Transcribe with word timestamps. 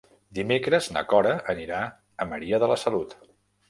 Dimecres 0.37 0.87
na 0.95 1.05
Cora 1.13 1.35
anirà 1.55 1.85
a 2.27 2.31
Maria 2.35 2.65
de 2.67 2.75
la 2.77 2.83
Salut. 2.89 3.19